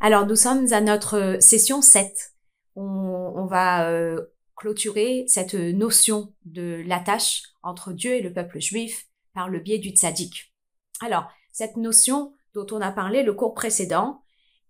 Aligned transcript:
Alors 0.00 0.26
nous 0.26 0.36
sommes 0.36 0.72
à 0.72 0.80
notre 0.80 1.38
session 1.40 1.82
7. 1.82 2.34
On, 2.76 3.46
va 3.46 3.88
euh, 3.88 4.26
clôturer 4.56 5.24
cette 5.28 5.54
notion 5.54 6.34
de 6.44 6.82
l'attache 6.86 7.42
entre 7.62 7.92
Dieu 7.92 8.12
et 8.12 8.22
le 8.22 8.32
peuple 8.32 8.60
juif 8.60 9.06
par 9.34 9.48
le 9.48 9.60
biais 9.60 9.78
du 9.78 9.90
tzaddik. 9.90 10.52
Alors, 11.00 11.28
cette 11.52 11.76
notion 11.76 12.34
dont 12.54 12.66
on 12.72 12.80
a 12.80 12.92
parlé 12.92 13.22
le 13.22 13.32
cours 13.32 13.54
précédent 13.54 14.22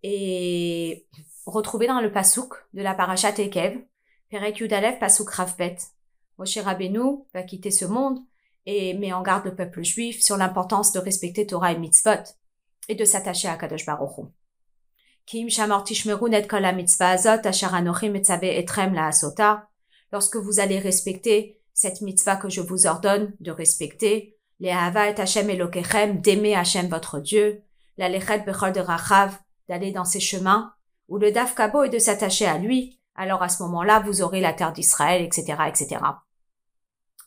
est 0.03 1.07
retrouvée 1.47 1.87
dans 1.87 2.01
le 2.01 2.12
pasouk 2.12 2.55
de 2.75 2.83
la 2.83 2.95
parashat 2.95 3.38
Ekev, 3.38 3.79
Perek 4.30 4.59
Yudalev 4.59 4.98
pasouk 4.98 5.30
Ravbet. 5.30 5.77
Moshe 6.38 6.59
Rabbeinu 6.59 7.25
va 7.34 7.43
quitter 7.43 7.70
ce 7.70 7.84
monde 7.84 8.19
et 8.66 8.95
met 8.95 9.12
en 9.12 9.23
garde 9.23 9.47
le 9.47 9.55
peuple 9.55 9.83
juif 9.83 10.23
sur 10.23 10.37
l'importance 10.37 10.93
de 10.93 10.98
respecter 10.98 11.47
Torah 11.47 11.73
et 11.73 11.79
mitzvot 11.79 12.34
et 12.88 12.95
de 12.95 13.05
s'attacher 13.05 13.48
à 13.48 13.57
Kadosh 13.57 13.87
Baruch. 13.87 14.27
Lorsque 20.12 20.37
vous 20.37 20.61
allez 20.61 20.79
respecter 20.79 21.61
cette 21.75 22.01
mitzvah 22.01 22.37
que 22.37 22.48
je 22.48 22.61
vous 22.61 22.87
ordonne 22.87 23.34
de 23.41 23.51
respecter, 23.51 24.39
les 24.61 24.70
hava 24.70 25.11
et 25.11 25.20
Hashem 25.20 25.51
Elokechem, 25.51 26.20
d'aimer 26.20 26.55
Hashem 26.55 26.87
votre 26.87 27.19
Dieu, 27.19 27.62
la 27.97 28.09
lechet 28.09 28.39
bechol 28.47 28.73
de 28.73 28.79
rachav, 28.79 29.37
d'aller 29.69 29.91
dans 29.91 30.05
ses 30.05 30.20
chemins, 30.20 30.73
ou 31.09 31.19
le 31.19 31.33
daf 31.33 31.56
kabo 31.56 31.83
est 31.83 31.89
de 31.89 31.98
s'attacher 31.98 32.47
à 32.47 32.59
lui, 32.59 33.01
alors 33.17 33.43
à 33.43 33.48
ce 33.48 33.65
moment-là, 33.65 33.98
vous 34.06 34.23
aurez 34.23 34.41
la 34.41 34.53
terre 34.53 34.73
d'Israël, 34.73 35.23
etc., 35.23 35.59
etc. 35.67 36.01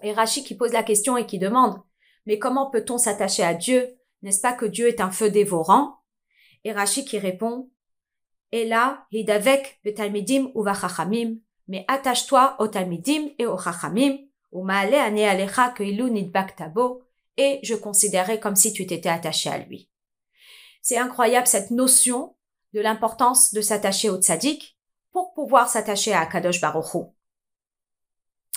Et 0.02 0.13
Rashi 0.13 0.45
qui 0.45 0.55
pose 0.55 0.71
la 0.71 0.84
question 0.84 1.18
et 1.18 1.26
qui 1.26 1.38
demande, 1.38 1.81
mais 2.26 2.40
comment 2.40 2.70
peut-on 2.70 2.98
s'attacher 2.98 3.43
à 3.43 3.54
Dieu? 3.54 3.90
N'est-ce 4.21 4.40
pas 4.40 4.54
que 4.54 4.66
Dieu 4.66 4.88
est 4.88 5.02
un 5.02 5.12
feu 5.12 5.29
dévorant? 5.29 5.98
Et 6.63 6.71
Rashi 6.71 7.04
qui 7.04 7.20
répond, 7.20 7.70
et 8.51 8.65
là, 8.65 9.05
hidavek 9.11 9.79
betalmidim 9.83 10.51
ou 10.55 10.63
vachachamim, 10.63 11.37
mais 11.67 11.85
attache-toi 11.87 12.55
au 12.59 12.67
talmidim 12.67 13.29
et 13.37 13.45
au 13.45 13.57
chachamim, 13.57 14.17
ou 14.51 14.63
maale 14.63 14.95
ane 14.95 15.19
alecha 15.19 15.69
que 15.69 15.83
ilu 15.83 16.09
nidbak 16.09 16.55
tabo, 16.55 17.03
et 17.37 17.59
je 17.63 17.75
considérais 17.75 18.39
comme 18.39 18.55
si 18.55 18.73
tu 18.73 18.85
t'étais 18.87 19.09
attaché 19.09 19.49
à 19.49 19.59
lui. 19.59 19.89
C'est 20.81 20.97
incroyable 20.97 21.47
cette 21.47 21.71
notion 21.71 22.35
de 22.73 22.81
l'importance 22.81 23.53
de 23.53 23.61
s'attacher 23.61 24.09
au 24.09 24.17
tzaddik 24.17 24.77
pour 25.11 25.33
pouvoir 25.33 25.70
s'attacher 25.70 26.13
à 26.13 26.25
Kadosh 26.25 26.61
Baruch 26.61 27.07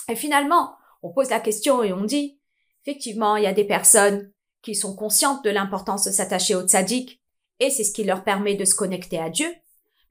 Et 0.09 0.15
finalement, 0.15 0.75
on 1.01 1.11
pose 1.11 1.29
la 1.29 1.39
question 1.39 1.83
et 1.83 1.93
on 1.93 2.03
dit, 2.03 2.39
effectivement, 2.83 3.35
il 3.35 3.43
y 3.43 3.47
a 3.47 3.53
des 3.53 3.65
personnes 3.65 4.31
qui 4.61 4.75
sont 4.75 4.95
conscientes 4.95 5.43
de 5.43 5.49
l'importance 5.49 6.05
de 6.05 6.11
s'attacher 6.11 6.55
au 6.55 6.63
tzaddik, 6.63 7.21
et 7.59 7.69
c'est 7.69 7.83
ce 7.83 7.93
qui 7.93 8.03
leur 8.03 8.23
permet 8.23 8.55
de 8.55 8.65
se 8.65 8.75
connecter 8.75 9.19
à 9.19 9.29
Dieu. 9.29 9.53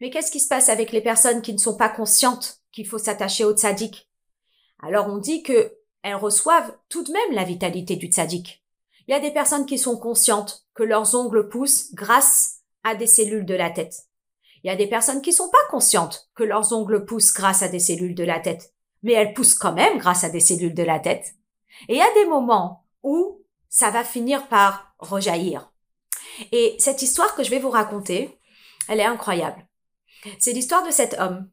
Mais 0.03 0.11
qu'est-ce 0.11 0.33
qui 0.33 0.41
se 0.41 0.49
passe 0.49 0.69
avec 0.69 0.91
les 0.91 1.01
personnes 1.01 1.43
qui 1.43 1.53
ne 1.53 1.59
sont 1.59 1.77
pas 1.77 1.89
conscientes 1.89 2.61
qu'il 2.73 2.89
faut 2.89 2.99
s'attacher 2.99 3.45
au 3.45 3.53
tzaddik? 3.53 4.11
Alors 4.83 5.07
on 5.07 5.19
dit 5.19 5.45
que 5.45 5.77
elles 6.03 6.17
reçoivent 6.17 6.77
tout 6.89 7.05
de 7.05 7.13
même 7.13 7.37
la 7.37 7.45
vitalité 7.45 7.95
du 7.95 8.09
tzaddik. 8.09 8.65
Il 9.07 9.13
y 9.13 9.15
a 9.15 9.21
des 9.21 9.31
personnes 9.31 9.65
qui 9.65 9.79
sont 9.79 9.97
conscientes 9.97 10.67
que 10.75 10.83
leurs 10.83 11.15
ongles 11.15 11.49
poussent 11.49 11.95
grâce 11.95 12.63
à 12.83 12.97
des 12.97 13.07
cellules 13.07 13.47
de 13.47 13.55
la 13.55 13.71
tête. 13.71 13.95
Il 14.65 14.67
y 14.67 14.71
a 14.71 14.77
des 14.77 14.89
personnes 14.89 15.23
qui 15.23 15.33
sont 15.33 15.51
pas 15.51 15.71
conscientes 15.71 16.29
que 16.35 16.43
leurs 16.43 16.73
ongles 16.73 17.05
poussent 17.05 17.33
grâce 17.33 17.63
à 17.63 17.69
des 17.69 17.79
cellules 17.79 18.17
de 18.17 18.25
la 18.25 18.41
tête, 18.41 18.75
mais 19.05 19.13
elles 19.13 19.35
poussent 19.35 19.55
quand 19.55 19.73
même 19.73 19.99
grâce 19.99 20.25
à 20.25 20.31
des 20.31 20.41
cellules 20.41 20.75
de 20.75 20.83
la 20.83 20.99
tête. 20.99 21.37
Et 21.89 21.95
il 21.95 21.99
y 21.99 22.03
a 22.03 22.15
des 22.15 22.27
moments 22.27 22.89
où 23.05 23.41
ça 23.69 23.93
va 23.93 24.03
finir 24.03 24.49
par 24.49 24.97
rejaillir. 24.99 25.71
Et 26.51 26.75
cette 26.81 27.03
histoire 27.03 27.37
que 27.37 27.45
je 27.45 27.51
vais 27.51 27.61
vous 27.61 27.71
raconter, 27.71 28.37
elle 28.89 28.99
est 28.99 29.05
incroyable. 29.05 29.65
C'est 30.39 30.53
l'histoire 30.53 30.87
de 30.87 30.91
cet 30.91 31.15
homme 31.19 31.51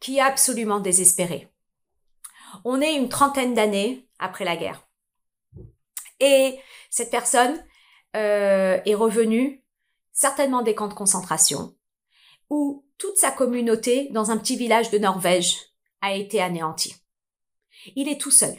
qui 0.00 0.18
est 0.18 0.20
absolument 0.20 0.80
désespéré. 0.80 1.48
On 2.64 2.80
est 2.80 2.94
une 2.94 3.08
trentaine 3.08 3.54
d'années 3.54 4.08
après 4.18 4.44
la 4.44 4.56
guerre. 4.56 4.86
Et 6.20 6.58
cette 6.90 7.10
personne 7.10 7.62
euh, 8.14 8.80
est 8.84 8.94
revenue 8.94 9.64
certainement 10.12 10.62
des 10.62 10.74
camps 10.74 10.88
de 10.88 10.94
concentration, 10.94 11.76
où 12.48 12.86
toute 12.96 13.18
sa 13.18 13.30
communauté 13.30 14.08
dans 14.12 14.30
un 14.30 14.38
petit 14.38 14.56
village 14.56 14.90
de 14.90 14.98
Norvège 14.98 15.58
a 16.00 16.14
été 16.14 16.40
anéantie. 16.40 16.94
Il 17.94 18.08
est 18.08 18.20
tout 18.20 18.30
seul. 18.30 18.54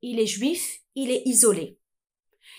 Il 0.00 0.18
est 0.18 0.26
juif, 0.26 0.80
il 0.94 1.10
est 1.10 1.22
isolé. 1.26 1.78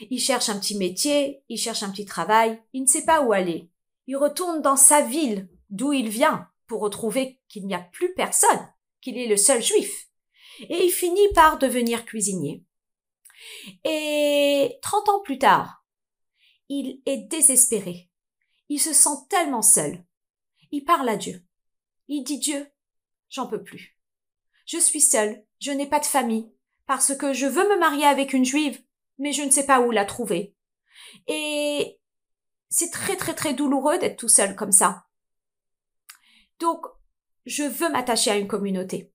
Il 0.10 0.20
cherche 0.20 0.50
un 0.50 0.60
petit 0.60 0.78
métier, 0.78 1.44
il 1.50 1.58
cherche 1.58 1.84
un 1.84 1.90
petit 1.90 2.06
travail, 2.06 2.62
il 2.74 2.84
ne 2.84 2.88
sait 2.88 3.06
pas 3.06 3.22
où 3.22 3.34
aller. 3.34 3.70
Il 4.08 4.18
retourne 4.18 4.62
dans 4.62 4.76
sa 4.76 5.02
ville, 5.02 5.50
d'où 5.70 5.94
il 5.94 6.10
vient, 6.10 6.50
pour 6.68 6.82
retrouver 6.82 7.40
qu'il 7.48 7.66
n'y 7.66 7.76
a 7.76 7.80
plus 7.80 8.14
personne, 8.14 8.74
qu'il 9.02 9.18
est 9.18 9.28
le 9.28 9.38
seul 9.38 9.62
juif. 9.62 10.08
Et 10.70 10.86
il 10.86 10.92
finit 10.92 11.34
par 11.34 11.58
devenir 11.58 12.06
cuisinier. 12.06 12.64
Et 13.84 14.78
trente 14.82 15.10
ans 15.10 15.22
plus 15.22 15.38
tard, 15.38 15.86
il 16.70 17.02
est 17.06 17.18
désespéré. 17.18 18.10
Il 18.70 18.80
se 18.80 18.94
sent 18.94 19.18
tellement 19.30 19.62
seul. 19.62 20.04
Il 20.72 20.84
parle 20.84 21.10
à 21.10 21.18
Dieu. 21.18 21.44
Il 22.08 22.24
dit 22.24 22.40
Dieu, 22.40 22.68
j'en 23.30 23.48
peux 23.48 23.64
plus. 23.64 24.00
Je 24.66 24.78
suis 24.78 25.02
seul, 25.02 25.46
je 25.60 25.72
n'ai 25.72 25.88
pas 25.88 26.00
de 26.00 26.06
famille, 26.06 26.52
parce 26.88 27.16
que 27.16 27.34
je 27.34 27.46
veux 27.46 27.68
me 27.70 27.80
marier 27.80 28.06
avec 28.06 28.34
une 28.34 28.46
juive, 28.46 28.82
mais 29.20 29.32
je 29.32 29.44
ne 29.44 29.52
sais 29.52 29.66
pas 29.66 29.82
où 29.82 29.92
la 29.92 30.06
trouver. 30.06 30.56
Et 31.28 32.00
c'est 32.70 32.92
très 32.92 33.16
très 33.16 33.36
très 33.36 33.54
douloureux 33.54 33.98
d'être 34.00 34.18
tout 34.18 34.28
seul 34.28 34.56
comme 34.56 34.72
ça. 34.72 35.05
Donc, 36.60 36.86
je 37.46 37.64
veux 37.64 37.90
m'attacher 37.90 38.32
à 38.32 38.38
une 38.38 38.48
communauté. 38.48 39.12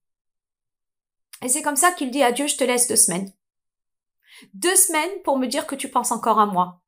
Et 1.42 1.48
c'est 1.48 1.62
comme 1.62 1.76
ça 1.76 1.92
qu'il 1.92 2.10
dit 2.10 2.22
à 2.22 2.32
Dieu, 2.32 2.46
je 2.46 2.56
te 2.56 2.64
laisse 2.64 2.86
deux 2.86 2.96
semaines. 2.96 3.32
Deux 4.54 4.76
semaines 4.76 5.22
pour 5.24 5.38
me 5.38 5.46
dire 5.46 5.66
que 5.66 5.74
tu 5.74 5.90
penses 5.90 6.12
encore 6.12 6.38
à 6.38 6.46
moi. 6.46 6.82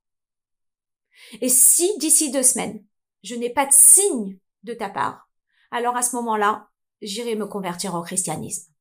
Et 1.40 1.48
si 1.48 1.96
d'ici 1.98 2.30
deux 2.30 2.42
semaines, 2.42 2.84
je 3.22 3.34
n'ai 3.34 3.50
pas 3.50 3.66
de 3.66 3.72
signe 3.72 4.38
de 4.62 4.74
ta 4.74 4.88
part, 4.88 5.28
alors 5.70 5.96
à 5.96 6.02
ce 6.02 6.16
moment-là, 6.16 6.68
j'irai 7.00 7.34
me 7.34 7.46
convertir 7.46 7.94
au 7.94 8.02
christianisme. 8.02 8.72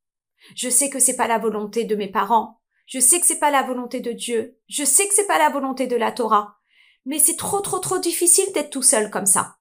Je 0.55 0.69
sais 0.69 0.89
que 0.89 0.99
c'est 0.99 1.15
pas 1.15 1.27
la 1.27 1.37
volonté 1.37 1.85
de 1.85 1.95
mes 1.95 2.11
parents, 2.11 2.61
je 2.91 2.99
sais 2.99 3.21
que 3.21 3.25
c'est 3.25 3.39
pas 3.39 3.51
la 3.51 3.63
volonté 3.63 4.01
de 4.01 4.11
Dieu. 4.11 4.59
Je 4.67 4.83
sais 4.83 5.07
que 5.07 5.13
c'est 5.13 5.25
pas 5.25 5.39
la 5.39 5.49
volonté 5.49 5.87
de 5.87 5.95
la 5.95 6.11
Torah. 6.11 6.57
Mais 7.05 7.19
c'est 7.19 7.37
trop, 7.37 7.61
trop, 7.61 7.79
trop 7.79 7.99
difficile 7.99 8.51
d'être 8.53 8.69
tout 8.69 8.81
seul 8.81 9.09
comme 9.09 9.25
ça. 9.25 9.55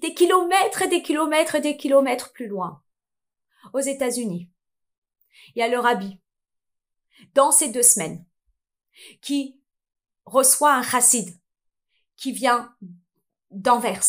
Des 0.00 0.14
kilomètres 0.14 0.82
et 0.82 0.88
des 0.88 1.02
kilomètres 1.02 1.54
et 1.54 1.60
des 1.60 1.76
kilomètres 1.76 2.32
plus 2.32 2.46
loin. 2.46 2.82
Aux 3.72 3.80
États-Unis. 3.80 4.48
Il 5.54 5.60
y 5.60 5.62
a 5.62 5.68
le 5.68 5.78
rabbi. 5.78 6.18
Dans 7.34 7.52
ces 7.52 7.68
deux 7.68 7.82
semaines. 7.82 8.24
Qui 9.20 9.60
reçoit 10.24 10.74
un 10.74 10.82
chassid. 10.82 11.38
Qui 12.16 12.32
vient 12.32 12.74
d'Anvers. 13.50 14.04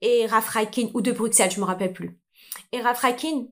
Et 0.00 0.26
Rafraikin, 0.26 0.90
ou 0.94 1.00
de 1.00 1.12
Bruxelles, 1.12 1.50
je 1.50 1.60
me 1.60 1.64
rappelle 1.64 1.92
plus. 1.92 2.18
Et 2.72 2.80
Rafraikin 2.80 3.46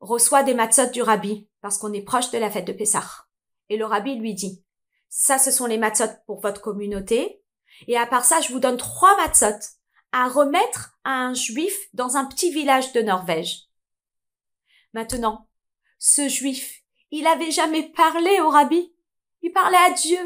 reçoit 0.00 0.42
des 0.42 0.54
matzot 0.54 0.90
du 0.90 1.02
rabbi 1.02 1.48
parce 1.60 1.78
qu'on 1.78 1.92
est 1.92 2.02
proche 2.02 2.30
de 2.30 2.38
la 2.38 2.50
fête 2.50 2.66
de 2.66 2.72
Pessah. 2.72 3.26
Et 3.68 3.76
le 3.76 3.84
rabbi 3.84 4.14
lui 4.14 4.34
dit, 4.34 4.64
ça 5.08 5.38
ce 5.38 5.50
sont 5.50 5.66
les 5.66 5.78
matzot 5.78 6.04
pour 6.26 6.40
votre 6.40 6.60
communauté, 6.60 7.42
et 7.86 7.96
à 7.96 8.06
part 8.06 8.24
ça, 8.24 8.40
je 8.40 8.52
vous 8.52 8.60
donne 8.60 8.76
trois 8.76 9.16
matzot 9.16 9.58
à 10.12 10.28
remettre 10.28 10.98
à 11.04 11.12
un 11.12 11.34
juif 11.34 11.88
dans 11.92 12.16
un 12.16 12.24
petit 12.24 12.50
village 12.50 12.92
de 12.92 13.02
Norvège. 13.02 13.68
Maintenant, 14.92 15.48
ce 15.98 16.28
juif, 16.28 16.82
il 17.10 17.26
avait 17.26 17.50
jamais 17.50 17.82
parlé 17.82 18.40
au 18.40 18.48
rabbi. 18.48 18.92
Il 19.42 19.52
parlait 19.52 19.76
à 19.76 19.90
Dieu. 19.90 20.18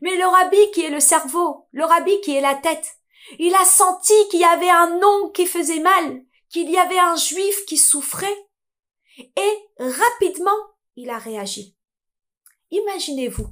Mais 0.00 0.16
le 0.16 0.26
rabbi 0.26 0.70
qui 0.72 0.82
est 0.82 0.90
le 0.90 1.00
cerveau, 1.00 1.66
le 1.72 1.84
rabbi 1.84 2.20
qui 2.20 2.34
est 2.34 2.40
la 2.40 2.54
tête, 2.54 2.96
il 3.38 3.54
a 3.54 3.64
senti 3.64 4.14
qu'il 4.30 4.40
y 4.40 4.44
avait 4.44 4.70
un 4.70 4.98
nom 4.98 5.30
qui 5.30 5.46
faisait 5.46 5.80
mal, 5.80 6.22
qu'il 6.48 6.70
y 6.70 6.78
avait 6.78 6.98
un 6.98 7.16
juif 7.16 7.64
qui 7.66 7.76
souffrait. 7.76 8.36
Et 9.18 9.58
rapidement, 9.78 10.50
il 10.96 11.10
a 11.10 11.18
réagi. 11.18 11.76
Imaginez-vous 12.70 13.48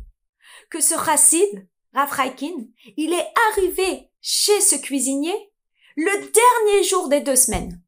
que 0.71 0.81
ce 0.81 0.95
chassid, 0.95 1.69
Rafraikin, 1.93 2.67
il 2.97 3.13
est 3.13 3.33
arrivé 3.51 4.11
chez 4.21 4.61
ce 4.61 4.77
cuisinier 4.77 5.50
le 5.97 6.31
dernier 6.31 6.85
jour 6.85 7.09
des 7.09 7.21
deux 7.21 7.37
semaines. 7.37 7.81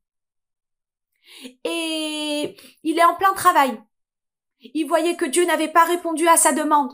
Et 1.64 2.56
il 2.82 2.98
est 2.98 3.04
en 3.04 3.14
plein 3.14 3.32
travail. 3.34 3.80
Il 4.60 4.86
voyait 4.86 5.16
que 5.16 5.24
Dieu 5.24 5.44
n'avait 5.44 5.72
pas 5.72 5.84
répondu 5.84 6.26
à 6.28 6.36
sa 6.36 6.52
demande. 6.52 6.92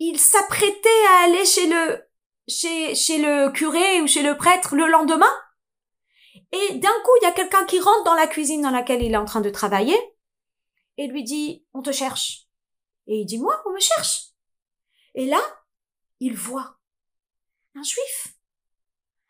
Il 0.00 0.18
s'apprêtait 0.18 1.06
à 1.10 1.24
aller 1.24 1.44
chez 1.44 1.66
le, 1.66 2.02
chez, 2.48 2.94
chez 2.94 3.18
le 3.18 3.50
curé 3.50 4.00
ou 4.00 4.06
chez 4.06 4.22
le 4.22 4.36
prêtre 4.36 4.76
le 4.76 4.86
lendemain 4.86 5.32
et 6.52 6.74
d'un 6.74 7.00
coup, 7.04 7.10
il 7.20 7.24
y 7.24 7.28
a 7.28 7.32
quelqu'un 7.32 7.64
qui 7.64 7.80
rentre 7.80 8.04
dans 8.04 8.14
la 8.14 8.28
cuisine 8.28 8.62
dans 8.62 8.70
laquelle 8.70 9.02
il 9.02 9.12
est 9.12 9.16
en 9.16 9.24
train 9.24 9.40
de 9.40 9.50
travailler 9.50 9.98
et 10.96 11.08
lui 11.08 11.24
dit, 11.24 11.66
on 11.74 11.82
te 11.82 11.92
cherche. 11.92 12.46
Et 13.08 13.20
il 13.20 13.26
dit, 13.26 13.38
moi, 13.38 13.62
on 13.66 13.72
me 13.72 13.80
cherche. 13.80 14.28
Et 15.14 15.26
là, 15.26 15.40
il 16.20 16.36
voit 16.36 16.78
un 17.74 17.82
juif 17.82 18.36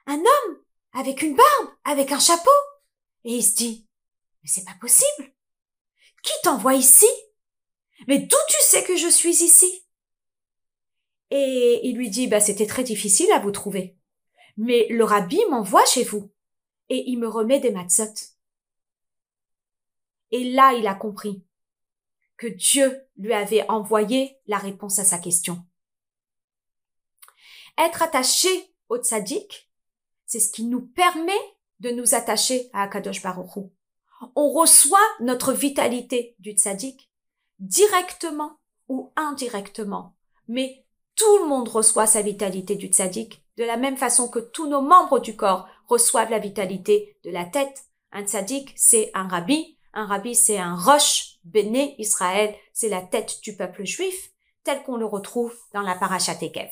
un 0.07 0.19
homme 0.19 0.63
avec 0.97 1.23
une 1.23 1.37
barbe, 1.37 1.75
avec 1.85 2.11
un 2.11 2.19
chapeau. 2.19 2.51
Et 3.25 3.35
il 3.35 3.43
se 3.43 3.55
dit, 3.55 3.87
mais 4.43 4.49
c'est 4.49 4.65
pas 4.65 4.77
possible. 4.81 5.35
Qui 6.23 6.33
t'envoie 6.43 6.75
ici? 6.75 7.07
Mais 8.09 8.19
d'où 8.19 8.37
tu 8.49 8.57
sais 8.61 8.83
que 8.83 8.97
je 8.97 9.09
suis 9.09 9.43
ici? 9.45 9.85
Et 11.31 11.81
il 11.85 11.97
lui 11.97 12.09
dit, 12.09 12.29
bah, 12.29 12.41
c'était 12.41 12.67
très 12.67 12.83
difficile 12.83 13.31
à 13.33 13.41
vous 13.41 13.51
trouver. 13.51 13.97
Mais 14.57 14.87
le 14.89 15.05
rabbi 15.05 15.39
m'envoie 15.51 15.85
chez 15.85 16.05
vous. 16.05 16.33
Et 16.89 17.11
il 17.11 17.19
me 17.19 17.29
remet 17.29 17.61
des 17.61 17.73
matzot. 17.73 18.15
Et 20.31 20.45
là, 20.53 20.73
il 20.75 20.87
a 20.87 20.95
compris 20.95 21.43
que 22.37 22.47
Dieu 22.47 23.07
lui 23.17 23.33
avait 23.35 23.69
envoyé 23.69 24.39
la 24.47 24.59
réponse 24.59 24.99
à 24.99 25.05
sa 25.05 25.19
question. 25.19 25.65
Être 27.77 28.03
attaché 28.03 28.49
au 28.89 28.99
tzaddik, 28.99 29.66
c'est 30.27 30.41
ce 30.41 30.51
qui 30.51 30.65
nous 30.65 30.83
permet 30.83 31.33
de 31.81 31.91
nous 31.91 32.15
attacher 32.15 32.69
à 32.73 32.83
Akadosh 32.83 33.23
Baruch 33.23 33.65
On 34.35 34.51
reçoit 34.51 34.99
notre 35.21 35.53
vitalité 35.53 36.37
du 36.39 36.53
tzaddik 36.53 37.11
directement 37.59 38.59
ou 38.89 39.13
indirectement, 39.17 40.15
mais 40.49 40.85
tout 41.15 41.39
le 41.39 41.49
monde 41.49 41.69
reçoit 41.69 42.07
sa 42.07 42.23
vitalité 42.23 42.77
du 42.77 42.89
tzaddik 42.89 43.43
de 43.57 43.65
la 43.65 43.77
même 43.77 43.97
façon 43.97 44.29
que 44.29 44.39
tous 44.39 44.69
nos 44.69 44.83
membres 44.83 45.19
du 45.19 45.35
corps 45.35 45.67
reçoivent 45.89 46.31
la 46.31 46.39
vitalité 46.39 47.17
de 47.25 47.31
la 47.31 47.45
tête. 47.45 47.85
Un 48.13 48.25
tzaddik, 48.25 48.73
c'est 48.77 49.11
un 49.15 49.29
rabbi. 49.29 49.79
Un 49.95 50.07
rabbi, 50.07 50.35
c'est 50.35 50.59
un 50.59 50.77
roche 50.77 51.39
béné 51.45 51.95
Israël. 51.99 52.55
C'est 52.73 52.91
la 52.91 53.01
tête 53.01 53.41
du 53.43 53.57
peuple 53.57 53.85
juif, 53.85 54.31
tel 54.63 54.83
qu'on 54.83 54.97
le 54.97 55.07
retrouve 55.07 55.55
dans 55.73 55.81
la 55.81 55.95
parashat 55.95 56.37
Ekev. 56.43 56.71